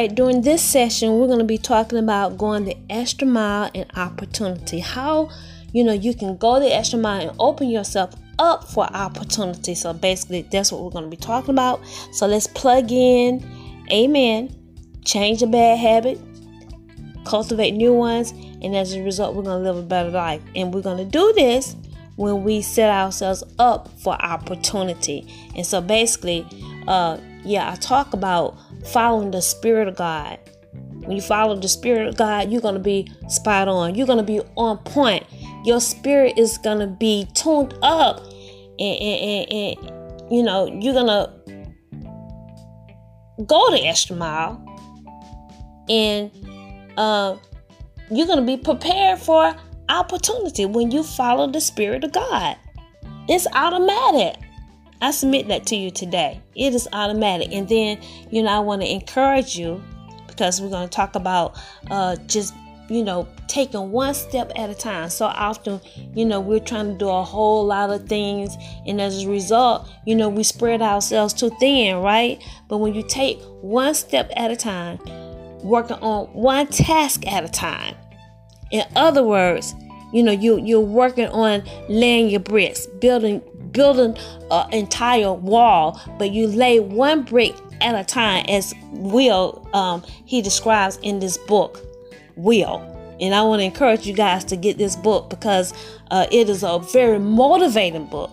Right, 0.00 0.14
during 0.14 0.40
this 0.40 0.62
session, 0.62 1.18
we're 1.18 1.26
going 1.26 1.40
to 1.40 1.44
be 1.44 1.58
talking 1.58 1.98
about 1.98 2.38
going 2.38 2.64
the 2.64 2.74
extra 2.88 3.26
mile 3.26 3.70
and 3.74 3.84
opportunity. 3.96 4.78
How, 4.78 5.28
you 5.74 5.84
know, 5.84 5.92
you 5.92 6.14
can 6.14 6.38
go 6.38 6.58
the 6.58 6.74
extra 6.74 6.98
mile 6.98 7.28
and 7.28 7.36
open 7.38 7.68
yourself 7.68 8.14
up 8.38 8.66
for 8.66 8.84
opportunity. 8.84 9.74
So 9.74 9.92
basically, 9.92 10.40
that's 10.50 10.72
what 10.72 10.82
we're 10.82 10.90
going 10.90 11.04
to 11.04 11.10
be 11.10 11.18
talking 11.18 11.50
about. 11.50 11.82
So 12.12 12.26
let's 12.26 12.46
plug 12.46 12.90
in. 12.90 13.46
Amen. 13.92 14.56
Change 15.04 15.42
a 15.42 15.46
bad 15.46 15.78
habit, 15.78 16.18
cultivate 17.26 17.72
new 17.72 17.92
ones, 17.92 18.30
and 18.62 18.74
as 18.74 18.94
a 18.94 19.02
result, 19.02 19.34
we're 19.34 19.42
going 19.42 19.62
to 19.62 19.70
live 19.70 19.76
a 19.76 19.86
better 19.86 20.08
life. 20.08 20.40
And 20.56 20.72
we're 20.72 20.80
going 20.80 20.96
to 20.96 21.04
do 21.04 21.30
this 21.34 21.76
when 22.16 22.42
we 22.42 22.62
set 22.62 22.88
ourselves 22.88 23.44
up 23.58 23.90
for 24.00 24.14
opportunity. 24.14 25.30
And 25.54 25.66
so 25.66 25.82
basically, 25.82 26.46
uh, 26.88 27.18
yeah, 27.44 27.70
I 27.70 27.74
talk 27.74 28.14
about 28.14 28.56
following 28.86 29.30
the 29.30 29.42
Spirit 29.42 29.88
of 29.88 29.96
God. 29.96 30.38
When 31.00 31.12
you 31.12 31.22
follow 31.22 31.56
the 31.56 31.68
Spirit 31.68 32.08
of 32.08 32.16
God, 32.16 32.50
you're 32.50 32.60
going 32.60 32.74
to 32.74 32.80
be 32.80 33.10
spot 33.28 33.68
on. 33.68 33.94
You're 33.94 34.06
going 34.06 34.18
to 34.18 34.24
be 34.24 34.40
on 34.56 34.78
point. 34.78 35.24
Your 35.64 35.80
spirit 35.80 36.38
is 36.38 36.58
going 36.58 36.78
to 36.78 36.86
be 36.86 37.26
tuned 37.34 37.74
up. 37.82 38.20
And, 38.78 38.80
and, 38.80 39.50
and, 39.50 39.52
and 39.52 40.32
you 40.32 40.42
know, 40.42 40.66
you're 40.66 40.94
going 40.94 41.06
to 41.06 41.32
go 43.44 43.70
the 43.70 43.86
extra 43.86 44.16
mile. 44.16 44.64
And 45.88 46.30
uh, 46.96 47.36
you're 48.10 48.26
going 48.26 48.38
to 48.40 48.46
be 48.46 48.56
prepared 48.56 49.18
for 49.18 49.54
opportunity 49.88 50.66
when 50.66 50.90
you 50.90 51.02
follow 51.02 51.50
the 51.50 51.60
Spirit 51.60 52.04
of 52.04 52.12
God. 52.12 52.56
It's 53.28 53.46
automatic. 53.54 54.36
I 55.00 55.12
submit 55.12 55.48
that 55.48 55.66
to 55.68 55.76
you 55.76 55.90
today. 55.90 56.40
It 56.54 56.74
is 56.74 56.88
automatic. 56.92 57.52
And 57.52 57.68
then, 57.68 58.00
you 58.30 58.42
know, 58.42 58.50
I 58.50 58.58
want 58.60 58.82
to 58.82 58.90
encourage 58.90 59.56
you 59.56 59.82
because 60.26 60.60
we're 60.60 60.70
going 60.70 60.88
to 60.88 60.94
talk 60.94 61.14
about 61.14 61.58
uh, 61.90 62.16
just, 62.26 62.54
you 62.88 63.02
know, 63.02 63.26
taking 63.48 63.90
one 63.92 64.14
step 64.14 64.52
at 64.56 64.68
a 64.68 64.74
time. 64.74 65.08
So 65.08 65.26
often, 65.26 65.80
you 66.14 66.24
know, 66.24 66.40
we're 66.40 66.60
trying 66.60 66.92
to 66.92 66.98
do 66.98 67.08
a 67.08 67.22
whole 67.22 67.64
lot 67.64 67.90
of 67.90 68.08
things. 68.08 68.56
And 68.86 69.00
as 69.00 69.24
a 69.24 69.28
result, 69.28 69.88
you 70.06 70.14
know, 70.14 70.28
we 70.28 70.42
spread 70.42 70.82
ourselves 70.82 71.32
too 71.32 71.50
thin, 71.60 71.96
right? 71.98 72.42
But 72.68 72.78
when 72.78 72.94
you 72.94 73.02
take 73.02 73.40
one 73.62 73.94
step 73.94 74.30
at 74.36 74.50
a 74.50 74.56
time, 74.56 74.98
working 75.62 75.96
on 75.98 76.26
one 76.34 76.66
task 76.66 77.26
at 77.26 77.44
a 77.44 77.48
time, 77.48 77.94
in 78.70 78.84
other 78.96 79.22
words, 79.22 79.74
you 80.12 80.22
know, 80.22 80.32
you 80.32 80.60
you're 80.64 80.80
working 80.80 81.28
on 81.28 81.62
laying 81.88 82.30
your 82.30 82.40
bricks, 82.40 82.86
building 83.00 83.42
building 83.72 84.16
an 84.50 84.72
entire 84.72 85.32
wall, 85.32 86.00
but 86.18 86.30
you 86.30 86.46
lay 86.46 86.80
one 86.80 87.22
brick 87.22 87.54
at 87.80 87.94
a 87.94 88.04
time, 88.04 88.44
as 88.48 88.74
Will 88.92 89.68
um, 89.72 90.02
he 90.24 90.42
describes 90.42 90.98
in 91.02 91.18
this 91.18 91.38
book, 91.38 91.80
Will. 92.36 92.86
And 93.20 93.34
I 93.34 93.42
want 93.42 93.60
to 93.60 93.64
encourage 93.64 94.06
you 94.06 94.14
guys 94.14 94.44
to 94.44 94.56
get 94.56 94.78
this 94.78 94.96
book 94.96 95.28
because 95.28 95.74
uh, 96.10 96.26
it 96.30 96.48
is 96.48 96.62
a 96.62 96.78
very 96.78 97.18
motivating 97.18 98.06
book. 98.06 98.30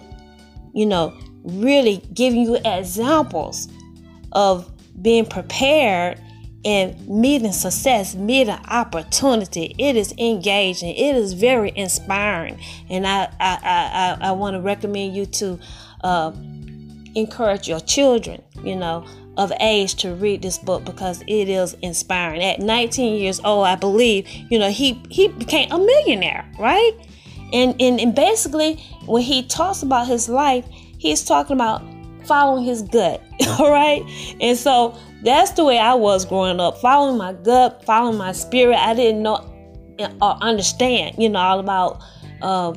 You 0.73 0.85
know, 0.85 1.17
really 1.43 1.97
giving 2.13 2.41
you 2.41 2.57
examples 2.63 3.67
of 4.31 4.71
being 5.01 5.25
prepared 5.25 6.21
and 6.65 7.07
meeting 7.07 7.51
success, 7.51 8.15
meeting 8.15 8.57
opportunity. 8.67 9.75
It 9.77 9.95
is 9.95 10.13
engaging. 10.17 10.95
It 10.95 11.15
is 11.15 11.33
very 11.33 11.71
inspiring, 11.75 12.59
and 12.89 13.05
I 13.07 13.25
I 13.39 14.17
I, 14.21 14.29
I 14.29 14.31
want 14.31 14.55
to 14.55 14.61
recommend 14.61 15.15
you 15.15 15.25
to 15.25 15.59
uh, 16.03 16.31
encourage 17.15 17.67
your 17.67 17.79
children. 17.79 18.41
You 18.63 18.75
know. 18.75 19.05
Of 19.37 19.51
age 19.59 19.93
to 19.97 20.15
read 20.15 20.41
this 20.41 20.57
book 20.57 20.83
because 20.83 21.21
it 21.27 21.47
is 21.47 21.75
inspiring. 21.83 22.41
At 22.41 22.59
19 22.59 23.21
years 23.21 23.39
old, 23.43 23.67
I 23.67 23.75
believe, 23.75 24.27
you 24.49 24.57
know, 24.57 24.71
he 24.71 24.99
he 25.11 25.27
became 25.27 25.71
a 25.71 25.77
millionaire, 25.77 26.43
right? 26.57 26.93
And 27.53 27.79
and, 27.79 27.99
and 27.99 28.15
basically, 28.15 28.77
when 29.05 29.21
he 29.21 29.43
talks 29.43 29.83
about 29.83 30.07
his 30.07 30.27
life, 30.27 30.65
he's 30.97 31.23
talking 31.23 31.53
about 31.55 31.83
following 32.27 32.63
his 32.63 32.81
gut, 32.81 33.23
all 33.59 33.71
right? 33.71 34.03
And 34.41 34.57
so 34.57 34.97
that's 35.23 35.51
the 35.51 35.63
way 35.63 35.79
I 35.79 35.93
was 35.93 36.25
growing 36.25 36.59
up, 36.59 36.77
following 36.79 37.17
my 37.17 37.33
gut, 37.33 37.83
following 37.85 38.17
my 38.17 38.31
spirit. 38.31 38.77
I 38.77 38.93
didn't 38.93 39.23
know 39.23 39.53
or 40.21 40.37
understand, 40.41 41.15
you 41.17 41.29
know, 41.29 41.39
all 41.39 41.59
about 41.59 42.01
uh, 42.41 42.71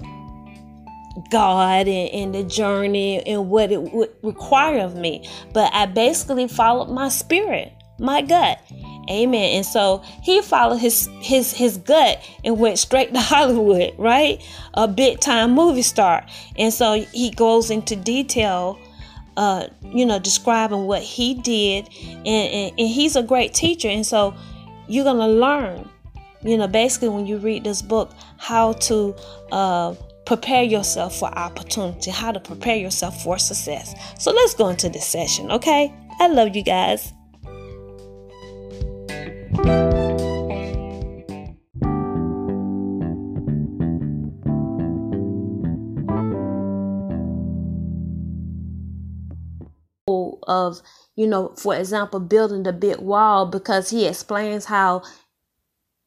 God 1.31 1.87
and, 1.87 2.11
and, 2.11 2.35
the 2.35 2.45
journey 2.45 3.23
and 3.27 3.51
what 3.51 3.71
it 3.71 3.83
would 3.93 4.11
require 4.23 4.81
of 4.81 4.97
me. 4.97 5.29
But 5.53 5.73
I 5.75 5.87
basically 5.87 6.49
followed 6.49 6.89
my 6.89 7.09
spirit, 7.09 7.73
my 7.99 8.23
gut. 8.23 8.59
Amen. 9.11 9.57
And 9.57 9.67
so 9.67 10.03
he 10.23 10.41
followed 10.41 10.79
his 10.79 11.09
his 11.21 11.53
his 11.53 11.79
gut 11.79 12.27
and 12.45 12.59
went 12.59 12.79
straight 12.79 13.13
to 13.15 13.21
Hollywood, 13.21 13.93
right? 13.99 14.41
A 14.75 14.87
big 14.87 15.21
time 15.21 15.53
movie 15.53 15.83
star. 15.83 16.25
And 16.57 16.73
so 16.73 17.03
he 17.13 17.31
goes 17.31 17.71
into 17.71 17.97
detail 17.97 18.79
uh, 19.37 19.67
you 19.83 20.05
know, 20.05 20.19
describing 20.19 20.87
what 20.87 21.03
he 21.03 21.35
did, 21.35 21.89
and, 21.99 22.27
and, 22.27 22.73
and 22.79 22.89
he's 22.89 23.17
a 23.17 23.23
great 23.23 23.55
teacher, 23.55 23.89
and 23.89 24.05
so 24.05 24.35
you're 24.89 25.05
gonna 25.05 25.29
learn, 25.29 25.89
you 26.43 26.57
know, 26.57 26.67
basically 26.67 27.09
when 27.09 27.27
you 27.27 27.39
read 27.39 27.65
this 27.65 27.83
book, 27.83 28.13
how 28.39 28.73
to 28.75 29.15
uh, 29.53 29.95
prepare 30.27 30.63
yourself 30.63 31.19
for 31.19 31.29
opportunity, 31.39 32.11
how 32.11 32.33
to 32.33 32.41
prepare 32.41 32.77
yourself 32.77 33.23
for 33.23 33.39
success. 33.39 33.95
So 34.19 34.33
let's 34.33 34.55
go 34.55 34.69
into 34.69 34.89
this 34.89 35.07
session, 35.07 35.51
okay? 35.51 35.93
I 36.19 36.29
love 36.29 36.55
you 36.55 36.63
guys. 36.63 37.13
Of, 50.45 50.81
you 51.17 51.27
know, 51.27 51.55
for 51.57 51.75
example, 51.77 52.21
building 52.21 52.63
the 52.63 52.73
big 52.73 52.99
wall 52.99 53.47
because 53.47 53.91
he 53.91 54.07
explains 54.07 54.67
how 54.67 55.03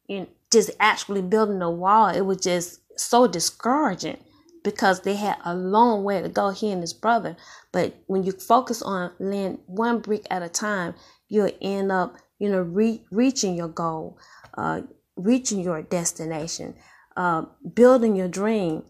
you 0.08 0.22
know, 0.22 0.28
just 0.52 0.72
actually 0.80 1.22
building 1.22 1.62
a 1.62 1.72
wall, 1.72 2.10
it 2.10 2.22
was 2.22 2.38
just 2.38 2.82
so 2.98 3.28
discouraging 3.28 4.18
because 4.64 5.02
they 5.02 5.16
had 5.16 5.38
a 5.44 5.56
long 5.56 6.04
way 6.04 6.22
to 6.22 6.30
go, 6.30 6.50
he 6.50 6.72
and 6.72 6.82
his 6.82 6.94
brother. 6.94 7.36
But 7.72 7.96
when 8.08 8.24
you 8.24 8.32
focus 8.32 8.82
on 8.82 9.12
laying 9.20 9.60
one 9.66 10.00
brick 10.00 10.26
at 10.30 10.44
a 10.44 10.50
time, 10.50 10.96
you'll 11.28 11.52
end 11.62 11.92
up, 11.92 12.16
you 12.40 12.50
know, 12.50 12.62
re- 12.62 13.04
reaching 13.12 13.56
your 13.56 13.68
goal, 13.68 14.18
uh, 14.58 14.82
reaching 15.16 15.60
your 15.60 15.82
destination, 15.82 16.76
uh, 17.18 17.46
building 17.74 18.16
your 18.16 18.28
dream. 18.28 18.84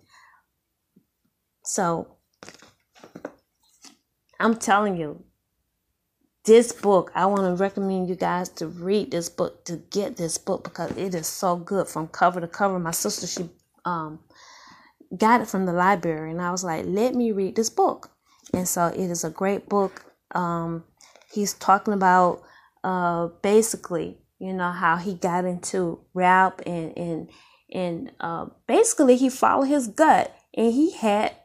So 1.63 2.17
I'm 4.39 4.55
telling 4.57 4.97
you, 4.97 5.23
this 6.45 6.73
book, 6.73 7.11
I 7.15 7.25
want 7.25 7.41
to 7.41 7.61
recommend 7.61 8.09
you 8.09 8.15
guys 8.15 8.49
to 8.49 8.67
read 8.67 9.11
this 9.11 9.29
book, 9.29 9.63
to 9.65 9.77
get 9.77 10.17
this 10.17 10.37
book 10.37 10.63
because 10.63 10.91
it 10.97 11.15
is 11.15 11.27
so 11.27 11.55
good 11.55 11.87
from 11.87 12.07
cover 12.07 12.41
to 12.41 12.47
cover. 12.47 12.79
My 12.79 12.91
sister, 12.91 13.27
she 13.27 13.49
um 13.85 14.19
got 15.17 15.41
it 15.41 15.47
from 15.47 15.65
the 15.65 15.73
library 15.73 16.31
and 16.31 16.41
I 16.41 16.51
was 16.51 16.63
like, 16.63 16.85
let 16.87 17.15
me 17.15 17.31
read 17.31 17.55
this 17.55 17.69
book. 17.69 18.11
And 18.53 18.67
so 18.67 18.87
it 18.87 19.09
is 19.09 19.23
a 19.23 19.29
great 19.29 19.69
book. 19.69 20.05
Um 20.35 20.83
he's 21.31 21.53
talking 21.53 21.93
about 21.93 22.43
uh 22.83 23.27
basically, 23.41 24.17
you 24.39 24.53
know, 24.53 24.71
how 24.71 24.97
he 24.97 25.13
got 25.13 25.45
into 25.45 25.99
rap 26.13 26.61
and 26.65 26.97
and 26.97 27.29
and 27.71 28.11
uh 28.19 28.47
basically 28.67 29.15
he 29.15 29.29
followed 29.29 29.67
his 29.67 29.87
gut 29.87 30.35
and 30.53 30.73
he 30.73 30.91
had 30.91 31.35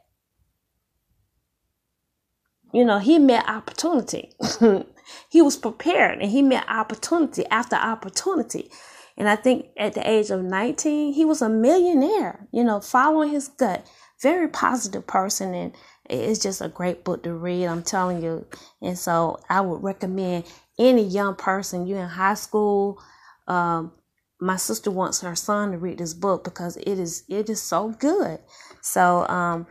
you 2.73 2.85
know, 2.85 2.99
he 2.99 3.19
met 3.19 3.47
opportunity. 3.47 4.31
he 5.29 5.41
was 5.41 5.57
prepared 5.57 6.19
and 6.19 6.31
he 6.31 6.41
met 6.41 6.69
opportunity 6.69 7.45
after 7.47 7.75
opportunity. 7.75 8.69
And 9.17 9.27
I 9.27 9.35
think 9.35 9.67
at 9.77 9.93
the 9.93 10.09
age 10.09 10.29
of 10.29 10.43
19, 10.43 11.13
he 11.13 11.25
was 11.25 11.41
a 11.41 11.49
millionaire, 11.49 12.47
you 12.51 12.63
know, 12.63 12.79
following 12.79 13.31
his 13.31 13.49
gut. 13.49 13.85
Very 14.21 14.47
positive 14.47 15.05
person. 15.07 15.53
And 15.53 15.75
it's 16.09 16.39
just 16.39 16.61
a 16.61 16.69
great 16.69 17.03
book 17.03 17.23
to 17.23 17.33
read, 17.33 17.65
I'm 17.65 17.83
telling 17.83 18.23
you. 18.23 18.45
And 18.81 18.97
so 18.97 19.39
I 19.49 19.61
would 19.61 19.83
recommend 19.83 20.45
any 20.77 21.03
young 21.03 21.35
person, 21.35 21.85
you 21.85 21.97
in 21.97 22.07
high 22.07 22.35
school, 22.35 23.01
um, 23.47 23.91
my 24.39 24.55
sister 24.55 24.89
wants 24.89 25.21
her 25.21 25.35
son 25.35 25.71
to 25.71 25.77
read 25.77 25.97
this 25.97 26.13
book 26.13 26.43
because 26.43 26.77
it 26.77 26.97
is 26.97 27.23
it 27.27 27.49
is 27.49 27.61
so 27.61 27.89
good. 27.99 28.39
So 28.81 29.27
um, 29.27 29.67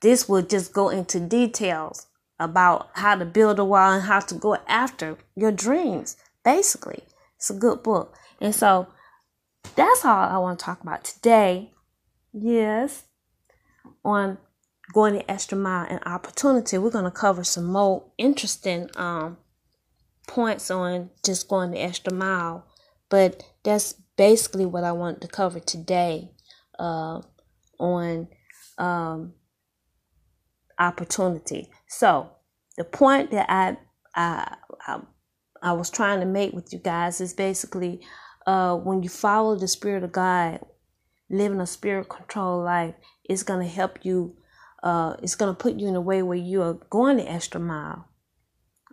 this 0.00 0.28
will 0.28 0.42
just 0.42 0.72
go 0.72 0.88
into 0.88 1.20
details 1.20 2.06
about 2.38 2.90
how 2.94 3.14
to 3.14 3.24
build 3.24 3.58
a 3.58 3.64
wall 3.64 3.92
and 3.92 4.04
how 4.04 4.20
to 4.20 4.34
go 4.34 4.56
after 4.66 5.18
your 5.36 5.52
dreams. 5.52 6.16
Basically, 6.44 7.04
it's 7.36 7.50
a 7.50 7.54
good 7.54 7.82
book. 7.82 8.16
And 8.40 8.54
so 8.54 8.88
that's 9.74 10.04
all 10.04 10.28
I 10.28 10.38
want 10.38 10.58
to 10.58 10.64
talk 10.64 10.82
about 10.82 11.04
today. 11.04 11.72
Yes, 12.32 13.04
on 14.04 14.38
going 14.94 15.14
the 15.14 15.30
extra 15.30 15.58
mile 15.58 15.86
and 15.88 16.00
opportunity, 16.06 16.78
we're 16.78 16.90
going 16.90 17.04
to 17.04 17.10
cover 17.10 17.44
some 17.44 17.66
more 17.66 18.04
interesting 18.16 18.88
um, 18.96 19.36
points 20.26 20.70
on 20.70 21.10
just 21.24 21.48
going 21.48 21.72
the 21.72 21.80
extra 21.80 22.12
mile, 22.12 22.66
but 23.08 23.42
that's 23.64 23.94
basically 24.16 24.64
what 24.64 24.84
I 24.84 24.92
wanted 24.92 25.22
to 25.22 25.28
cover 25.28 25.60
today 25.60 26.30
uh, 26.78 27.20
on 27.78 28.28
um, 28.78 29.34
opportunity. 30.80 31.70
So 31.88 32.30
the 32.76 32.84
point 32.84 33.30
that 33.32 33.46
I, 33.50 33.76
I 34.14 34.56
I 34.86 35.00
I 35.62 35.72
was 35.72 35.90
trying 35.90 36.20
to 36.20 36.26
make 36.26 36.52
with 36.52 36.72
you 36.72 36.78
guys 36.78 37.20
is 37.20 37.34
basically 37.34 38.00
uh, 38.46 38.76
when 38.76 39.02
you 39.02 39.08
follow 39.08 39.56
the 39.56 39.68
spirit 39.68 40.02
of 40.02 40.12
God, 40.12 40.60
living 41.28 41.60
a 41.60 41.66
spirit 41.66 42.08
controlled 42.08 42.64
life, 42.64 42.94
it's 43.24 43.42
gonna 43.42 43.68
help 43.68 44.04
you. 44.04 44.36
Uh, 44.82 45.14
it's 45.22 45.36
gonna 45.36 45.54
put 45.54 45.74
you 45.74 45.86
in 45.88 45.96
a 45.96 46.00
way 46.00 46.22
where 46.22 46.38
you 46.38 46.62
are 46.62 46.74
going 46.88 47.18
the 47.18 47.30
extra 47.30 47.60
mile, 47.60 48.08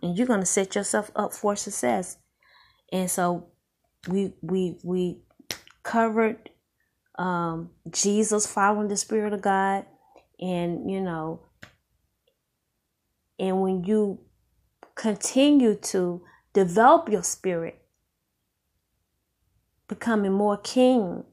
and 0.01 0.17
you're 0.17 0.27
gonna 0.27 0.45
set 0.45 0.75
yourself 0.75 1.09
up 1.15 1.33
for 1.33 1.55
success. 1.55 2.17
And 2.91 3.09
so, 3.09 3.47
we 4.07 4.33
we 4.41 4.77
we 4.83 5.21
covered 5.83 6.49
um, 7.17 7.71
Jesus 7.89 8.45
following 8.45 8.89
the 8.89 8.97
spirit 8.97 9.33
of 9.33 9.41
God, 9.41 9.85
and 10.39 10.91
you 10.91 11.01
know, 11.01 11.41
and 13.39 13.61
when 13.61 13.83
you 13.83 14.19
continue 14.95 15.75
to 15.75 16.21
develop 16.53 17.09
your 17.09 17.23
spirit, 17.23 17.81
becoming 19.87 20.33
more 20.33 20.57
king, 20.57 21.23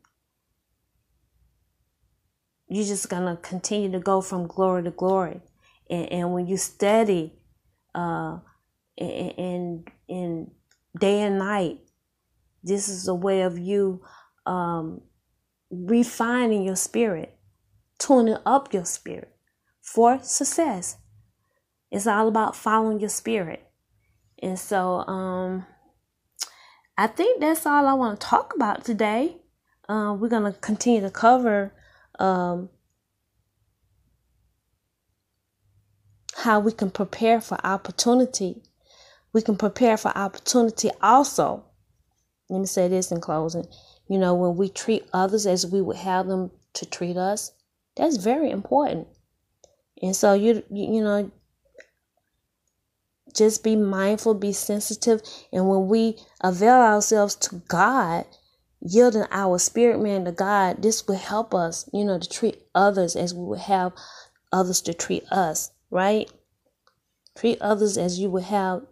you're 2.68 2.84
just 2.84 3.08
gonna 3.08 3.36
continue 3.36 3.90
to 3.90 4.00
go 4.00 4.20
from 4.20 4.46
glory 4.46 4.82
to 4.84 4.90
glory. 4.90 5.40
And, 5.90 6.12
and 6.12 6.32
when 6.32 6.46
you 6.46 6.56
study 6.56 7.34
uh 7.94 8.38
in 8.96 9.84
in 10.08 10.50
day 10.98 11.22
and 11.22 11.38
night, 11.38 11.78
this 12.62 12.88
is 12.88 13.08
a 13.08 13.14
way 13.14 13.42
of 13.42 13.58
you 13.58 14.02
um 14.46 15.00
refining 15.70 16.62
your 16.64 16.76
spirit, 16.76 17.36
tuning 17.98 18.36
up 18.44 18.72
your 18.72 18.84
spirit 18.84 19.34
for 19.80 20.18
success. 20.22 20.96
It's 21.94 22.08
all 22.08 22.26
about 22.26 22.56
following 22.56 22.98
your 22.98 23.08
spirit. 23.08 23.64
And 24.42 24.58
so 24.58 25.06
um 25.06 25.64
I 26.98 27.06
think 27.06 27.40
that's 27.40 27.66
all 27.66 27.86
I 27.86 27.92
want 27.92 28.20
to 28.20 28.26
talk 28.26 28.52
about 28.54 28.84
today. 28.84 29.36
Uh, 29.88 30.16
we're 30.18 30.28
going 30.28 30.50
to 30.50 30.58
continue 30.60 31.00
to 31.00 31.10
cover 31.10 31.72
um, 32.18 32.68
how 36.36 36.60
we 36.60 36.72
can 36.72 36.90
prepare 36.90 37.40
for 37.40 37.58
opportunity. 37.64 38.62
We 39.32 39.42
can 39.42 39.56
prepare 39.56 39.96
for 39.96 40.16
opportunity 40.16 40.90
also. 41.02 41.64
Let 42.48 42.60
me 42.60 42.66
say 42.66 42.88
this 42.88 43.10
in 43.10 43.20
closing. 43.20 43.66
You 44.08 44.18
know, 44.18 44.34
when 44.34 44.56
we 44.56 44.68
treat 44.68 45.04
others 45.12 45.46
as 45.46 45.66
we 45.66 45.80
would 45.80 45.96
have 45.96 46.28
them 46.28 46.50
to 46.74 46.86
treat 46.86 47.16
us, 47.16 47.52
that's 47.96 48.16
very 48.18 48.50
important. 48.50 49.08
And 50.00 50.14
so 50.14 50.34
you 50.34 50.62
you, 50.70 50.94
you 50.94 51.02
know, 51.02 51.30
just 53.34 53.64
be 53.64 53.76
mindful, 53.76 54.34
be 54.34 54.52
sensitive. 54.52 55.20
And 55.52 55.68
when 55.68 55.88
we 55.88 56.18
avail 56.42 56.76
ourselves 56.76 57.34
to 57.36 57.62
God, 57.68 58.26
yielding 58.80 59.26
our 59.30 59.58
spirit 59.58 60.00
man 60.00 60.24
to 60.24 60.32
God, 60.32 60.82
this 60.82 61.06
will 61.06 61.16
help 61.16 61.54
us, 61.54 61.88
you 61.92 62.04
know, 62.04 62.18
to 62.18 62.28
treat 62.28 62.62
others 62.74 63.16
as 63.16 63.34
we 63.34 63.44
would 63.44 63.60
have 63.60 63.92
others 64.52 64.80
to 64.82 64.94
treat 64.94 65.24
us, 65.32 65.72
right? 65.90 66.30
Treat 67.36 67.60
others 67.60 67.98
as 67.98 68.18
you 68.18 68.30
would 68.30 68.44
have, 68.44 68.82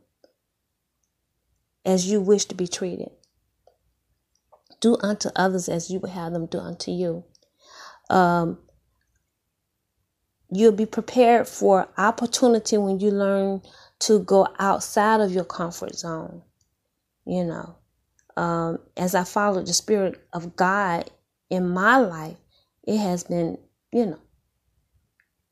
as 1.84 2.10
you 2.10 2.20
wish 2.20 2.46
to 2.46 2.54
be 2.54 2.66
treated. 2.66 3.10
Do 4.80 4.96
unto 5.00 5.28
others 5.36 5.68
as 5.68 5.90
you 5.90 6.00
would 6.00 6.10
have 6.10 6.32
them 6.32 6.46
do 6.46 6.58
unto 6.58 6.90
you. 6.90 7.24
Um, 8.10 8.58
you'll 10.50 10.72
be 10.72 10.86
prepared 10.86 11.48
for 11.48 11.88
opportunity 11.96 12.76
when 12.76 12.98
you 13.00 13.10
learn 13.10 13.62
to 14.02 14.18
go 14.20 14.48
outside 14.58 15.20
of 15.20 15.32
your 15.32 15.44
comfort 15.44 15.94
zone. 15.94 16.42
You 17.24 17.44
know, 17.44 17.76
um, 18.36 18.78
as 18.96 19.14
I 19.14 19.24
followed 19.24 19.66
the 19.66 19.72
Spirit 19.72 20.20
of 20.32 20.56
God 20.56 21.10
in 21.50 21.68
my 21.68 21.98
life, 21.98 22.36
it 22.84 22.98
has 22.98 23.24
been, 23.24 23.58
you 23.92 24.06
know, 24.06 24.18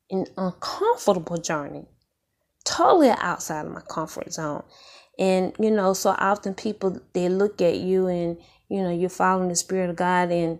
an 0.09 0.25
uncomfortable 0.35 1.37
journey, 1.37 1.85
totally 2.65 3.11
outside 3.11 3.65
of 3.65 3.71
my 3.71 3.81
comfort 3.81 4.33
zone. 4.33 4.63
And, 5.17 5.55
you 5.57 5.71
know, 5.71 5.93
so 5.93 6.15
often 6.17 6.53
people, 6.53 6.99
they 7.13 7.29
look 7.29 7.61
at 7.61 7.77
you 7.77 8.07
and, 8.07 8.37
you 8.67 8.81
know, 8.81 8.91
you're 8.91 9.09
following 9.09 9.47
the 9.47 9.55
Spirit 9.55 9.89
of 9.89 9.95
God 9.95 10.29
and 10.29 10.59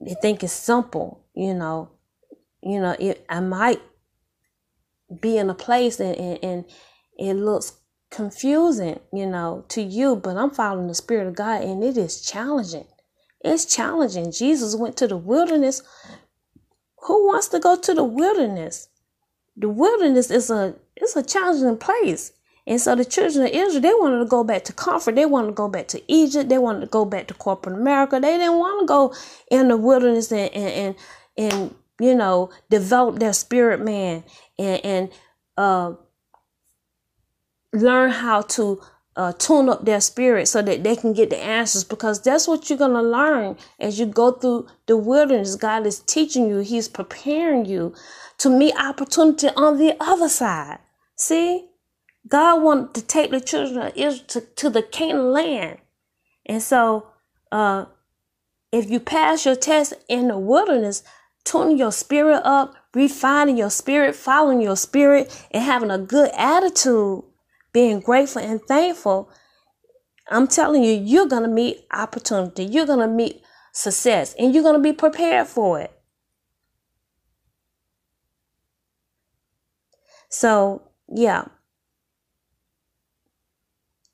they 0.00 0.14
think 0.22 0.42
it's 0.42 0.52
simple, 0.52 1.24
you 1.34 1.52
know, 1.52 1.90
you 2.62 2.80
know, 2.80 2.96
it, 2.98 3.26
I 3.28 3.40
might 3.40 3.82
be 5.20 5.36
in 5.36 5.50
a 5.50 5.54
place 5.54 6.00
and, 6.00 6.16
and, 6.16 6.38
and 6.42 6.64
it 7.22 7.34
looks 7.34 7.74
confusing, 8.10 9.00
you 9.12 9.26
know, 9.26 9.64
to 9.68 9.82
you, 9.82 10.16
but 10.16 10.36
I'm 10.36 10.50
following 10.50 10.88
the 10.88 10.94
Spirit 10.94 11.28
of 11.28 11.36
God 11.36 11.62
and 11.62 11.82
it 11.82 11.96
is 11.96 12.20
challenging. 12.20 12.86
It's 13.44 13.64
challenging. 13.64 14.32
Jesus 14.32 14.76
went 14.76 14.96
to 14.98 15.08
the 15.08 15.16
wilderness. 15.16 15.82
Who 17.06 17.26
wants 17.26 17.48
to 17.48 17.58
go 17.58 17.76
to 17.76 17.94
the 17.94 18.04
wilderness? 18.04 18.88
The 19.56 19.68
wilderness 19.68 20.30
is 20.30 20.50
a 20.50 20.76
it's 20.96 21.16
a 21.16 21.22
challenging 21.22 21.78
place. 21.78 22.32
And 22.66 22.80
so 22.80 22.94
the 22.94 23.04
children 23.04 23.46
of 23.46 23.52
Israel, 23.52 23.80
they 23.80 23.94
wanted 23.94 24.20
to 24.20 24.24
go 24.24 24.44
back 24.44 24.64
to 24.64 24.72
comfort. 24.72 25.16
They 25.16 25.26
wanted 25.26 25.48
to 25.48 25.52
go 25.54 25.68
back 25.68 25.88
to 25.88 26.02
Egypt. 26.06 26.48
They 26.48 26.58
wanted 26.58 26.80
to 26.80 26.86
go 26.86 27.04
back 27.04 27.26
to 27.28 27.34
corporate 27.34 27.76
America. 27.76 28.20
They 28.20 28.38
didn't 28.38 28.58
want 28.58 28.82
to 28.82 28.86
go 28.86 29.14
in 29.50 29.68
the 29.68 29.76
wilderness 29.76 30.30
and 30.30 30.52
and 30.54 30.68
and, 30.68 30.94
and 31.36 31.74
you 32.00 32.14
know 32.14 32.50
develop 32.70 33.18
their 33.18 33.32
spirit 33.32 33.80
man 33.80 34.24
and 34.58 34.84
and 34.84 35.10
uh 35.56 35.94
learn 37.72 38.10
how 38.10 38.42
to 38.42 38.80
uh, 39.16 39.32
tune 39.32 39.68
up 39.68 39.84
their 39.84 40.00
spirit 40.00 40.48
so 40.48 40.62
that 40.62 40.82
they 40.82 40.96
can 40.96 41.12
get 41.12 41.30
the 41.30 41.38
answers 41.38 41.84
because 41.84 42.22
that's 42.22 42.48
what 42.48 42.68
you're 42.68 42.78
going 42.78 42.92
to 42.92 43.02
learn 43.02 43.56
as 43.78 43.98
you 43.98 44.06
go 44.06 44.32
through 44.32 44.66
the 44.86 44.96
wilderness. 44.96 45.56
God 45.56 45.86
is 45.86 46.00
teaching 46.00 46.48
you, 46.48 46.58
He's 46.58 46.88
preparing 46.88 47.66
you 47.66 47.94
to 48.38 48.50
meet 48.50 48.74
opportunity 48.76 49.48
on 49.48 49.78
the 49.78 49.96
other 50.00 50.28
side. 50.28 50.78
See, 51.16 51.68
God 52.26 52.62
wanted 52.62 52.94
to 52.94 53.02
take 53.02 53.30
the 53.30 53.40
children 53.40 53.86
of 53.86 53.92
Israel 53.96 54.24
to, 54.28 54.40
to 54.40 54.70
the 54.70 54.82
Canaan 54.82 55.32
land. 55.32 55.78
And 56.46 56.62
so, 56.62 57.08
uh, 57.50 57.86
if 58.72 58.90
you 58.90 59.00
pass 59.00 59.44
your 59.44 59.54
test 59.54 59.92
in 60.08 60.28
the 60.28 60.38
wilderness, 60.38 61.02
tuning 61.44 61.76
your 61.76 61.92
spirit 61.92 62.40
up, 62.44 62.74
refining 62.94 63.58
your 63.58 63.70
spirit, 63.70 64.16
following 64.16 64.62
your 64.62 64.76
spirit, 64.76 65.46
and 65.50 65.62
having 65.62 65.90
a 65.90 65.98
good 65.98 66.30
attitude 66.34 67.24
being 67.72 68.00
grateful 68.00 68.42
and 68.42 68.60
thankful, 68.62 69.30
I'm 70.28 70.46
telling 70.46 70.84
you, 70.84 70.92
you're 70.92 71.26
going 71.26 71.42
to 71.42 71.48
meet 71.48 71.84
opportunity. 71.92 72.64
You're 72.64 72.86
going 72.86 73.00
to 73.00 73.08
meet 73.08 73.42
success 73.72 74.34
and 74.38 74.54
you're 74.54 74.62
going 74.62 74.76
to 74.76 74.80
be 74.80 74.92
prepared 74.92 75.46
for 75.46 75.80
it. 75.80 75.92
So, 80.28 80.82
yeah. 81.08 81.44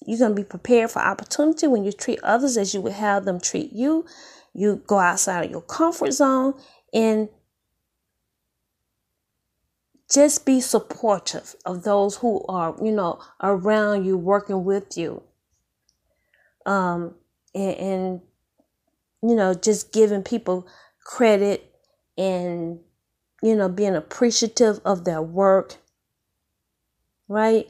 You're 0.07 0.19
going 0.19 0.35
to 0.35 0.43
be 0.43 0.49
prepared 0.49 0.91
for 0.91 1.01
opportunity 1.01 1.67
when 1.67 1.85
you 1.85 1.93
treat 1.93 2.19
others 2.23 2.57
as 2.57 2.73
you 2.73 2.81
would 2.81 2.95
have 2.95 3.25
them 3.25 3.41
treat 3.41 3.73
you. 3.73 4.07
You 4.55 4.83
go 4.87 4.99
outside 4.99 5.45
of 5.45 5.51
your 5.51 5.61
comfort 5.61 6.13
zone 6.13 6.55
and 6.93 7.29
just 10.13 10.47
be 10.47 10.61
supportive 10.61 11.55
of 11.67 11.83
those 11.83 12.17
who 12.17 12.45
are, 12.49 12.75
you 12.83 12.93
know, 12.93 13.21
around 13.43 14.05
you, 14.05 14.17
working 14.17 14.65
with 14.65 14.97
you. 14.97 15.23
Um, 16.65 17.15
and, 17.55 17.77
and 17.77 18.21
you 19.23 19.35
know, 19.35 19.55
just 19.55 19.93
giving 19.93 20.23
people 20.23 20.67
credit 21.05 21.75
and, 22.17 22.81
you 23.43 23.55
know, 23.55 23.69
being 23.69 23.97
appreciative 23.97 24.81
of 24.85 25.05
their 25.05 25.23
work, 25.23 25.77
right? 27.27 27.67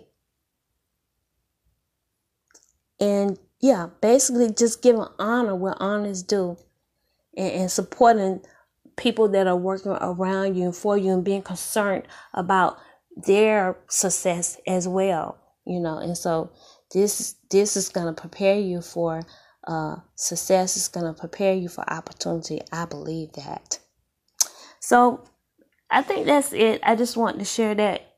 And 3.01 3.39
yeah, 3.61 3.89
basically 4.01 4.53
just 4.53 4.83
giving 4.83 5.07
honor 5.19 5.55
where 5.55 5.81
honor 5.81 6.09
is 6.09 6.23
due 6.23 6.57
and, 7.37 7.53
and 7.53 7.71
supporting 7.71 8.43
people 8.99 9.29
that 9.29 9.47
are 9.47 9.57
working 9.57 9.93
around 9.93 10.57
you 10.57 10.65
and 10.65 10.77
for 10.77 10.99
you 10.99 11.13
and 11.13 11.25
being 11.25 11.43
concerned 11.43 12.05
about 12.35 12.79
their 13.17 13.79
success 13.89 14.61
as 14.67 14.87
well 14.87 15.39
you 15.69 15.79
know? 15.79 15.99
And 15.99 16.17
so 16.17 16.51
this 16.93 17.37
this 17.51 17.77
is 17.77 17.91
going 17.91 18.13
to 18.13 18.21
prepare 18.21 18.59
you 18.59 18.81
for 18.81 19.23
uh, 19.67 19.97
success. 20.17 20.77
Is 20.77 20.89
going 20.89 21.07
to 21.07 21.19
prepare 21.19 21.55
you 21.55 21.69
for 21.69 21.89
opportunity. 21.89 22.61
I 22.73 22.87
believe 22.87 23.33
that. 23.35 23.79
So 24.81 25.25
i 25.91 26.03
think 26.03 26.27
that's 26.27 26.53
it. 26.53 26.81
I 26.83 26.97
just 26.97 27.17
want 27.17 27.39
to 27.39 27.45
share 27.45 27.75
that 27.75 28.15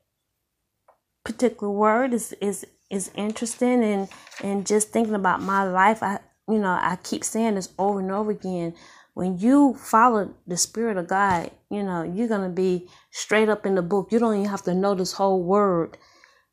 particular 1.23 1.71
word 1.71 2.13
is 2.13 2.33
is 2.41 2.65
is 2.89 3.11
interesting 3.15 3.83
and 3.83 4.09
and 4.41 4.65
just 4.65 4.89
thinking 4.89 5.15
about 5.15 5.41
my 5.41 5.63
life, 5.63 6.01
I 6.01 6.19
you 6.47 6.59
know 6.59 6.71
I 6.81 6.97
keep 7.03 7.23
saying 7.23 7.55
this 7.55 7.69
over 7.77 7.99
and 7.99 8.11
over 8.11 8.31
again. 8.31 8.73
When 9.13 9.37
you 9.37 9.75
follow 9.75 10.33
the 10.47 10.57
spirit 10.57 10.97
of 10.97 11.07
God, 11.07 11.51
you 11.69 11.83
know 11.83 12.03
you're 12.03 12.27
gonna 12.27 12.49
be 12.49 12.89
straight 13.11 13.49
up 13.49 13.65
in 13.65 13.75
the 13.75 13.81
book. 13.81 14.11
You 14.11 14.19
don't 14.19 14.35
even 14.35 14.49
have 14.49 14.63
to 14.63 14.73
know 14.73 14.95
this 14.95 15.13
whole 15.13 15.43
word. 15.43 15.97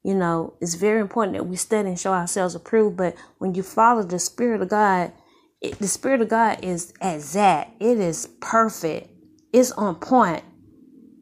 You 0.02 0.14
know 0.14 0.54
it's 0.60 0.74
very 0.74 1.00
important 1.00 1.36
that 1.36 1.44
we 1.44 1.56
study 1.56 1.88
and 1.88 1.98
show 1.98 2.12
ourselves 2.12 2.54
approved. 2.54 2.96
But 2.96 3.16
when 3.38 3.54
you 3.54 3.62
follow 3.62 4.02
the 4.02 4.18
spirit 4.18 4.62
of 4.62 4.68
God, 4.68 5.12
it, 5.60 5.78
the 5.78 5.88
spirit 5.88 6.20
of 6.20 6.28
God 6.28 6.64
is 6.64 6.92
exact. 7.00 7.80
It 7.82 7.98
is 7.98 8.28
perfect. 8.40 9.10
It's 9.52 9.72
on 9.72 9.96
point. 9.96 10.44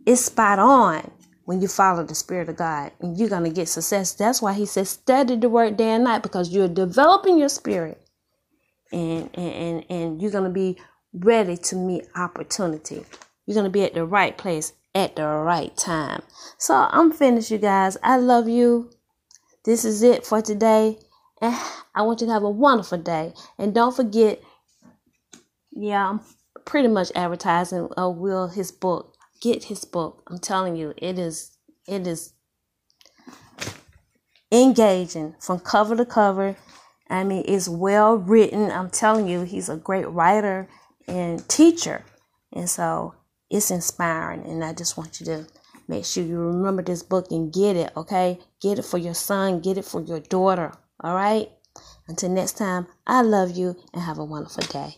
It's 0.05 0.25
spot 0.25 0.59
on 0.59 1.11
when 1.47 1.63
you 1.63 1.69
follow 1.69 2.05
the 2.05 2.15
Spirit 2.15 2.49
of 2.49 2.57
God 2.57 2.93
and 3.01 3.17
you're 3.17 3.29
going 3.29 3.45
to 3.45 3.51
get 3.51 3.69
success. 3.69 4.13
That's 4.13 4.43
why 4.43 4.53
he 4.53 4.67
says 4.67 4.91
study 4.91 5.37
the 5.37 5.49
word 5.49 5.77
day 5.77 5.91
and 5.91 6.05
night 6.05 6.23
because 6.23 6.51
you're 6.51 6.69
developing 6.69 7.39
your 7.39 7.49
spirit 7.49 8.01
and, 8.93 9.31
and, 9.35 9.53
and, 9.53 9.85
and 9.89 10.23
you're 10.23 10.33
going 10.33 10.45
to 10.45 10.51
be 10.51 10.77
ready 11.17 11.57
to 11.57 11.77
meet 11.77 12.07
opportunity. 12.15 13.05
You're 13.47 13.55
going 13.55 13.65
to 13.65 13.71
be 13.71 13.85
at 13.85 13.95
the 13.95 14.05
right 14.05 14.37
place 14.37 14.73
at 14.95 15.17
the 15.17 15.27
right 15.27 15.77
time. 15.77 16.23
So 16.59 16.75
I'm 16.75 17.13
finished, 17.13 17.51
you 17.51 17.59
guys. 17.59 17.97
I 18.03 18.17
love 18.17 18.49
you. 18.49 18.91
This 19.65 19.85
is 19.85 20.03
it 20.03 20.25
for 20.27 20.43
today. 20.43 20.99
And 21.41 21.55
I 21.95 22.03
want 22.03 22.21
you 22.21 22.27
to 22.27 22.33
have 22.33 22.43
a 22.43 22.51
wonderful 22.51 22.99
day. 22.99 23.35
And 23.59 23.75
don't 23.75 23.95
forget, 23.95 24.41
yeah, 25.71 26.09
I'm 26.09 26.21
pretty 26.65 26.89
much 26.89 27.13
advertising 27.15 27.89
uh, 27.99 28.09
Will 28.09 28.49
his 28.49 28.73
book 28.73 29.17
get 29.41 29.65
his 29.65 29.85
book. 29.85 30.23
I'm 30.29 30.39
telling 30.39 30.77
you, 30.77 30.95
it 30.97 31.19
is 31.19 31.57
it 31.87 32.07
is 32.07 32.33
engaging 34.51 35.35
from 35.41 35.61
cover 35.61 35.97
to 35.97 36.05
cover. 36.05 36.57
I 37.09 37.23
mean, 37.23 37.45
it's 37.47 37.69
well 37.69 38.17
written. 38.17 38.71
I'm 38.71 38.91
telling 38.91 39.29
you, 39.29 39.43
he's 39.43 39.69
a 39.69 39.77
great 39.77 40.09
writer 40.09 40.69
and 41.07 41.47
teacher. 41.49 42.05
And 42.53 42.69
so 42.69 43.15
it's 43.51 43.71
inspiring. 43.71 44.45
And 44.47 44.65
I 44.65 44.73
just 44.73 44.97
want 44.97 45.21
you 45.21 45.27
to 45.27 45.47
make 45.89 46.05
sure 46.05 46.25
you 46.25 46.39
remember 46.39 46.83
this 46.83 47.03
book 47.03 47.31
and 47.31 47.53
get 47.53 47.77
it, 47.77 47.93
okay? 47.97 48.39
Get 48.61 48.79
it 48.79 48.85
for 48.85 48.99
your 48.99 49.15
son, 49.15 49.61
get 49.61 49.79
it 49.79 49.85
for 49.85 50.03
your 50.03 50.21
daughter, 50.21 50.73
all 51.01 51.15
right? 51.15 51.49
Until 52.09 52.31
next 52.31 52.57
time, 52.59 52.87
I 53.07 53.23
love 53.23 53.57
you 53.57 53.77
and 53.93 54.03
have 54.03 54.19
a 54.19 54.25
wonderful 54.25 54.65
day. 54.65 54.97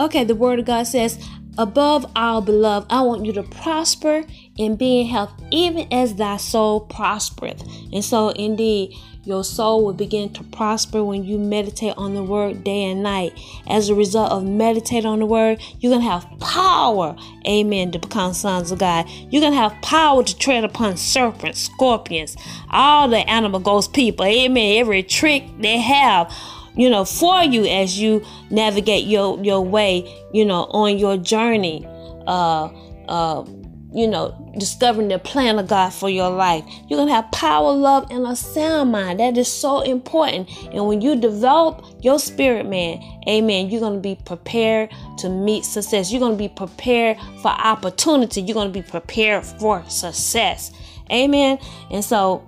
Okay, 0.00 0.24
the 0.24 0.34
word 0.34 0.60
of 0.60 0.64
God 0.64 0.84
says, 0.84 1.18
above 1.56 2.10
all 2.14 2.40
beloved, 2.40 2.86
I 2.90 3.00
want 3.02 3.26
you 3.26 3.32
to 3.32 3.42
prosper 3.42 4.24
and 4.58 4.78
be 4.78 5.00
in 5.00 5.08
health, 5.08 5.32
even 5.50 5.92
as 5.92 6.14
thy 6.14 6.36
soul 6.36 6.80
prospereth. 6.80 7.62
And 7.92 8.04
so, 8.04 8.28
indeed, 8.30 8.94
your 9.24 9.44
soul 9.44 9.84
will 9.84 9.92
begin 9.92 10.32
to 10.34 10.44
prosper 10.44 11.04
when 11.04 11.24
you 11.24 11.36
meditate 11.36 11.94
on 11.98 12.14
the 12.14 12.22
word 12.22 12.64
day 12.64 12.84
and 12.84 13.02
night. 13.02 13.38
As 13.68 13.88
a 13.88 13.94
result 13.94 14.32
of 14.32 14.44
meditating 14.44 15.04
on 15.04 15.18
the 15.18 15.26
word, 15.26 15.60
you're 15.80 15.90
going 15.90 16.02
to 16.02 16.08
have 16.08 16.26
power, 16.40 17.14
amen, 17.46 17.90
to 17.90 17.98
become 17.98 18.32
sons 18.32 18.70
of 18.70 18.78
God. 18.78 19.06
You're 19.30 19.42
going 19.42 19.52
to 19.52 19.58
have 19.58 19.82
power 19.82 20.22
to 20.22 20.38
tread 20.38 20.64
upon 20.64 20.96
serpents, 20.96 21.60
scorpions, 21.60 22.36
all 22.70 23.08
the 23.08 23.28
animal 23.28 23.60
ghost 23.60 23.92
people, 23.92 24.24
amen. 24.24 24.78
Every 24.78 25.02
trick 25.02 25.44
they 25.58 25.78
have 25.78 26.32
you 26.78 26.88
know, 26.88 27.04
for 27.04 27.42
you 27.42 27.66
as 27.66 27.98
you 27.98 28.24
navigate 28.50 29.06
your 29.06 29.42
your 29.44 29.60
way, 29.60 30.08
you 30.32 30.44
know, 30.44 30.64
on 30.70 30.96
your 30.98 31.16
journey. 31.18 31.86
Uh, 32.26 32.68
uh, 33.08 33.44
you 33.92 34.06
know, 34.06 34.52
discovering 34.58 35.08
the 35.08 35.18
plan 35.18 35.58
of 35.58 35.66
God 35.66 35.90
for 35.90 36.10
your 36.10 36.28
life. 36.28 36.62
You're 36.88 36.98
gonna 36.98 37.14
have 37.14 37.30
power, 37.32 37.72
love, 37.72 38.06
and 38.10 38.26
a 38.26 38.36
sound 38.36 38.92
mind. 38.92 39.18
That 39.18 39.38
is 39.38 39.50
so 39.50 39.80
important. 39.80 40.50
And 40.72 40.86
when 40.86 41.00
you 41.00 41.16
develop 41.16 41.84
your 42.00 42.18
spirit, 42.18 42.66
man, 42.66 43.00
amen, 43.26 43.70
you're 43.70 43.80
gonna 43.80 43.98
be 43.98 44.16
prepared 44.26 44.90
to 45.18 45.30
meet 45.30 45.64
success. 45.64 46.12
You're 46.12 46.20
gonna 46.20 46.36
be 46.36 46.48
prepared 46.48 47.16
for 47.40 47.48
opportunity. 47.48 48.42
You're 48.42 48.54
gonna 48.54 48.68
be 48.70 48.82
prepared 48.82 49.44
for 49.44 49.82
success. 49.88 50.70
Amen. 51.10 51.58
And 51.90 52.04
so 52.04 52.46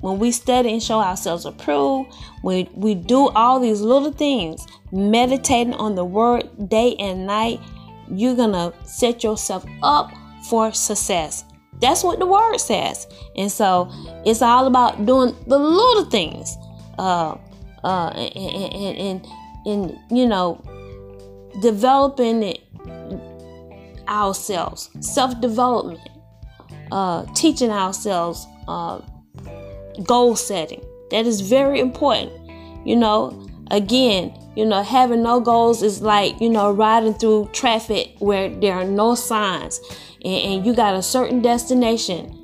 when 0.00 0.18
we 0.18 0.30
study 0.32 0.72
and 0.72 0.82
show 0.82 1.00
ourselves 1.00 1.44
approved, 1.44 2.14
when 2.42 2.68
we 2.74 2.94
do 2.94 3.28
all 3.30 3.60
these 3.60 3.80
little 3.80 4.12
things, 4.12 4.66
meditating 4.92 5.74
on 5.74 5.94
the 5.94 6.04
word 6.04 6.68
day 6.68 6.94
and 6.98 7.26
night, 7.26 7.60
you're 8.10 8.36
gonna 8.36 8.72
set 8.84 9.22
yourself 9.24 9.64
up 9.82 10.10
for 10.48 10.72
success. 10.72 11.44
That's 11.80 12.02
what 12.02 12.18
the 12.18 12.26
word 12.26 12.58
says. 12.58 13.06
And 13.36 13.50
so 13.50 13.90
it's 14.24 14.42
all 14.42 14.66
about 14.66 15.06
doing 15.06 15.36
the 15.46 15.58
little 15.58 16.04
things. 16.06 16.56
Uh, 16.98 17.36
uh, 17.84 18.08
and, 18.08 18.74
and, 18.74 18.96
and, 18.98 19.26
and 19.66 19.98
you 20.10 20.26
know, 20.26 20.60
developing 21.62 22.42
it 22.42 22.60
ourselves, 24.08 24.90
self 25.00 25.40
development, 25.40 26.00
uh, 26.90 27.24
teaching 27.34 27.70
ourselves 27.70 28.46
uh, 28.66 29.00
goal 30.04 30.36
setting. 30.36 30.84
That 31.10 31.26
is 31.26 31.40
very 31.40 31.80
important. 31.80 32.32
You 32.84 32.96
know, 32.96 33.48
again, 33.70 34.32
you 34.56 34.64
know, 34.66 34.82
having 34.82 35.22
no 35.22 35.40
goals 35.40 35.82
is 35.82 36.02
like, 36.02 36.40
you 36.40 36.48
know, 36.48 36.72
riding 36.72 37.14
through 37.14 37.50
traffic 37.52 38.14
where 38.18 38.48
there 38.48 38.74
are 38.74 38.84
no 38.84 39.14
signs 39.14 39.80
and, 40.24 40.42
and 40.52 40.66
you 40.66 40.74
got 40.74 40.94
a 40.94 41.02
certain 41.02 41.42
destination. 41.42 42.34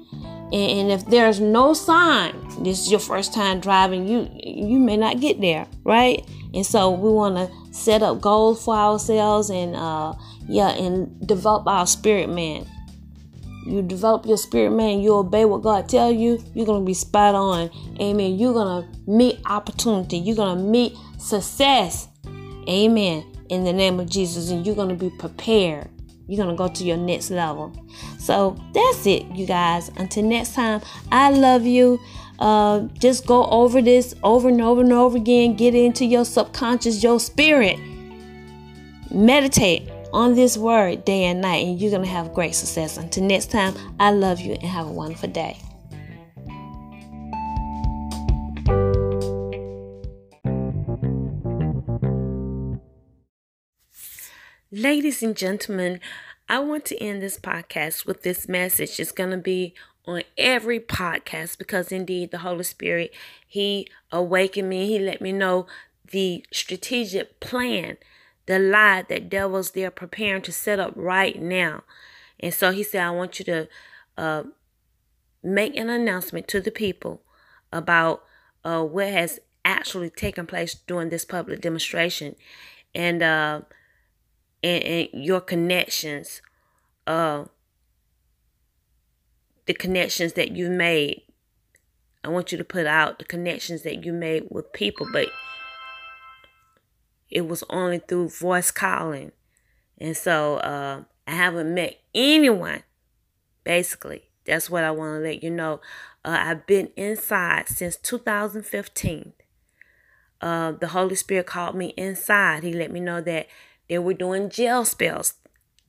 And, 0.52 0.52
and 0.52 0.92
if 0.92 1.06
there's 1.06 1.40
no 1.40 1.74
sign, 1.74 2.34
this 2.62 2.80
is 2.80 2.90
your 2.90 3.00
first 3.00 3.34
time 3.34 3.60
driving, 3.60 4.06
you 4.06 4.28
you 4.32 4.78
may 4.78 4.96
not 4.96 5.20
get 5.20 5.40
there, 5.40 5.66
right? 5.82 6.24
And 6.52 6.64
so 6.64 6.90
we 6.90 7.10
want 7.10 7.36
to 7.36 7.74
set 7.74 8.02
up 8.02 8.20
goals 8.20 8.64
for 8.64 8.76
ourselves 8.76 9.50
and 9.50 9.74
uh 9.74 10.14
yeah, 10.46 10.70
and 10.70 11.26
develop 11.26 11.66
our 11.66 11.86
spirit 11.86 12.28
man 12.28 12.66
you 13.66 13.82
develop 13.82 14.26
your 14.26 14.36
spirit 14.36 14.70
man 14.70 15.00
you 15.00 15.14
obey 15.14 15.44
what 15.44 15.62
god 15.62 15.88
tell 15.88 16.10
you 16.10 16.42
you're 16.54 16.66
gonna 16.66 16.84
be 16.84 16.94
spot 16.94 17.34
on. 17.34 17.70
Amen. 18.00 18.38
You're 18.38 18.54
gonna 18.54 18.88
meet 19.06 19.40
opportunity. 19.46 20.18
You're 20.18 20.36
gonna 20.36 20.60
meet 20.60 20.96
success. 21.18 22.08
Amen. 22.68 23.24
In 23.50 23.64
the 23.64 23.72
name 23.72 24.00
of 24.00 24.08
jesus 24.08 24.50
and 24.50 24.66
you're 24.66 24.76
gonna 24.76 24.94
be 24.94 25.10
prepared. 25.10 25.88
You're 26.26 26.42
gonna 26.42 26.56
go 26.56 26.68
to 26.68 26.84
your 26.84 26.96
next 26.96 27.30
level. 27.30 27.72
So 28.18 28.56
that's 28.72 29.06
it 29.06 29.26
you 29.26 29.46
guys. 29.46 29.90
Until 29.96 30.24
next 30.24 30.54
time 30.54 30.80
i 31.12 31.30
love 31.30 31.64
you. 31.64 32.00
Uh, 32.38 32.80
just 32.98 33.26
go 33.26 33.44
over 33.46 33.80
this 33.80 34.14
over 34.24 34.48
and 34.48 34.60
over 34.60 34.80
and 34.80 34.92
over 34.92 35.16
again. 35.16 35.54
Get 35.54 35.74
into 35.74 36.04
your 36.04 36.24
subconscious 36.24 37.02
your 37.02 37.20
spirit. 37.20 37.78
Meditate 39.10 39.88
on 40.14 40.36
this 40.36 40.56
word 40.56 41.04
day 41.04 41.24
and 41.24 41.40
night, 41.40 41.66
and 41.66 41.80
you're 41.80 41.90
going 41.90 42.04
to 42.04 42.08
have 42.08 42.32
great 42.32 42.54
success. 42.54 42.96
Until 42.96 43.24
next 43.24 43.50
time, 43.50 43.74
I 43.98 44.12
love 44.12 44.40
you 44.40 44.52
and 44.52 44.62
have 44.62 44.86
a 44.86 44.92
wonderful 44.92 45.28
day. 45.28 45.58
Ladies 54.70 55.22
and 55.22 55.36
gentlemen, 55.36 56.00
I 56.48 56.60
want 56.60 56.84
to 56.86 57.02
end 57.02 57.20
this 57.20 57.38
podcast 57.38 58.06
with 58.06 58.22
this 58.22 58.48
message. 58.48 59.00
It's 59.00 59.12
going 59.12 59.30
to 59.30 59.36
be 59.36 59.74
on 60.04 60.22
every 60.38 60.78
podcast 60.78 61.58
because 61.58 61.90
indeed 61.90 62.30
the 62.30 62.38
Holy 62.38 62.64
Spirit, 62.64 63.12
He 63.48 63.88
awakened 64.12 64.68
me. 64.68 64.86
He 64.86 65.00
let 65.00 65.20
me 65.20 65.32
know 65.32 65.66
the 66.08 66.44
strategic 66.52 67.40
plan 67.40 67.96
the 68.46 68.58
lie 68.58 69.04
that 69.08 69.30
devils 69.30 69.70
they're 69.70 69.90
preparing 69.90 70.42
to 70.42 70.52
set 70.52 70.78
up 70.78 70.92
right 70.96 71.40
now. 71.40 71.82
And 72.40 72.52
so 72.52 72.72
he 72.72 72.82
said, 72.82 73.02
I 73.02 73.10
want 73.10 73.38
you 73.38 73.44
to 73.46 73.68
uh, 74.18 74.42
make 75.42 75.76
an 75.76 75.90
announcement 75.90 76.48
to 76.48 76.60
the 76.60 76.70
people 76.70 77.22
about 77.72 78.24
uh, 78.64 78.82
what 78.82 79.08
has 79.08 79.40
actually 79.64 80.10
taken 80.10 80.46
place 80.46 80.74
during 80.74 81.08
this 81.08 81.24
public 81.24 81.60
demonstration 81.60 82.36
and 82.94 83.22
uh, 83.22 83.62
and, 84.62 84.82
and 84.84 85.08
your 85.12 85.40
connections, 85.40 86.40
uh, 87.06 87.44
the 89.66 89.74
connections 89.74 90.34
that 90.34 90.52
you 90.52 90.70
made. 90.70 91.22
I 92.22 92.28
want 92.28 92.52
you 92.52 92.58
to 92.58 92.64
put 92.64 92.86
out 92.86 93.18
the 93.18 93.26
connections 93.26 93.82
that 93.82 94.04
you 94.04 94.12
made 94.12 94.46
with 94.50 94.72
people, 94.72 95.06
but 95.12 95.28
it 97.30 97.48
was 97.48 97.64
only 97.70 97.98
through 97.98 98.28
voice 98.28 98.70
calling. 98.70 99.32
And 99.98 100.16
so 100.16 100.56
uh, 100.56 101.02
I 101.26 101.30
haven't 101.32 101.72
met 101.74 101.98
anyone, 102.14 102.82
basically, 103.64 104.24
That's 104.44 104.68
what 104.68 104.84
I 104.84 104.90
want 104.90 105.18
to 105.18 105.28
let 105.28 105.42
you 105.42 105.50
know. 105.50 105.80
Uh, 106.24 106.36
I've 106.40 106.66
been 106.66 106.90
inside 106.96 107.68
since 107.68 107.96
2015. 107.96 109.32
Uh, 110.40 110.72
the 110.72 110.88
Holy 110.88 111.14
Spirit 111.14 111.46
called 111.46 111.74
me 111.74 111.94
inside. 111.96 112.62
He 112.62 112.72
let 112.72 112.90
me 112.90 113.00
know 113.00 113.20
that 113.20 113.46
they 113.88 113.98
were 113.98 114.14
doing 114.14 114.50
jail 114.50 114.84
spells, 114.84 115.34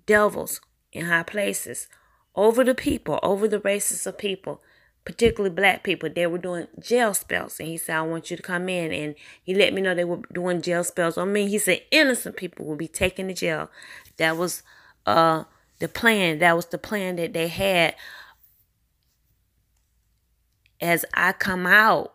devils 0.06 0.62
in 0.92 1.06
high 1.06 1.24
places, 1.24 1.88
over 2.36 2.64
the 2.64 2.76
people, 2.76 3.20
over 3.24 3.48
the 3.48 3.60
races 3.60 4.06
of 4.06 4.18
people, 4.18 4.62
particularly 5.06 5.56
black 5.56 5.84
people. 5.84 6.10
They 6.10 6.28
were 6.28 6.40
doing 6.40 6.68
jail 6.80 7.14
spells. 7.14 7.60
And 7.60 7.70
he 7.70 7.78
said, 7.78 7.96
I 7.98 8.02
want 8.02 8.32
you 8.32 8.38
to 8.38 8.44
come 8.44 8.68
in. 8.68 8.92
And 8.92 9.16
he 9.44 9.54
let 9.56 9.74
me 9.74 9.82
know 9.82 9.94
they 9.94 10.04
were 10.04 10.22
doing 10.34 10.62
jail 10.62 10.84
spells 10.84 11.18
on 11.18 11.32
me. 11.32 11.48
He 11.48 11.60
said, 11.60 11.82
innocent 11.92 12.36
people 12.36 12.66
will 12.66 12.76
be 12.76 12.88
taken 12.88 13.28
to 13.28 13.34
jail. 13.34 13.70
That 14.18 14.36
was 14.36 14.64
uh, 15.06 15.44
the 15.80 15.88
plan. 15.88 16.40
That 16.40 16.56
was 16.56 16.66
the 16.68 16.78
plan 16.80 17.18
that 17.18 17.34
they 17.34 17.48
had 17.48 17.96
as 20.82 21.06
I 21.14 21.32
come 21.32 21.66
out 21.66 22.15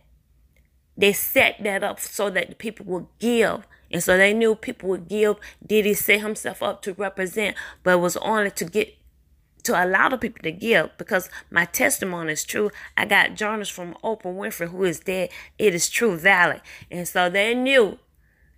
they 1.01 1.13
set 1.13 1.57
that 1.63 1.83
up 1.83 1.99
so 1.99 2.29
that 2.29 2.57
people 2.59 2.85
would 2.85 3.07
give 3.19 3.65
and 3.91 4.03
so 4.03 4.17
they 4.17 4.33
knew 4.33 4.55
people 4.55 4.89
would 4.89 5.07
give. 5.07 5.37
Diddy 5.65 5.93
set 5.93 6.21
himself 6.21 6.63
up 6.63 6.81
to 6.83 6.93
represent, 6.93 7.57
but 7.83 7.99
was 7.99 8.17
only 8.17 8.51
to 8.51 8.65
get 8.65 8.95
to 9.63 9.83
allow 9.83 10.09
the 10.09 10.17
people 10.17 10.41
to 10.43 10.51
give 10.51 10.89
because 10.97 11.29
my 11.51 11.65
testimony 11.65 12.33
is 12.33 12.43
true. 12.43 12.71
I 12.97 13.05
got 13.05 13.35
journals 13.35 13.69
from 13.69 13.95
Oprah 14.03 14.23
Winfrey 14.25 14.69
who 14.69 14.83
is 14.85 15.01
dead. 15.01 15.29
It 15.59 15.75
is 15.75 15.89
true, 15.89 16.17
valid. 16.17 16.61
And 16.89 17.07
so 17.07 17.29
they 17.29 17.53
knew 17.53 17.99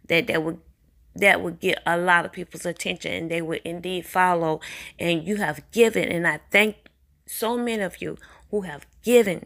that 0.07 0.27
they 0.27 0.37
would 0.37 0.59
that 1.15 1.41
would 1.41 1.59
get 1.59 1.79
a 1.85 1.95
lot 1.95 2.25
of 2.25 2.31
people's 2.31 2.65
attention 2.65 3.11
and 3.11 3.29
they 3.29 3.41
would 3.41 3.61
indeed 3.63 4.05
follow. 4.05 4.61
And 4.97 5.27
you 5.27 5.37
have 5.37 5.61
given, 5.71 6.09
and 6.09 6.27
I 6.27 6.39
thank 6.49 6.75
so 7.27 7.55
many 7.55 7.83
of 7.83 8.01
you 8.01 8.17
who 8.49 8.61
have 8.61 8.87
given 9.03 9.45